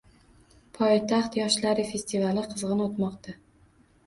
[0.77, 3.39] “Poytaxt yoshlari” festivali qizg‘in o‘tmoqda